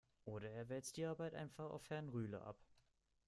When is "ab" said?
2.41-2.57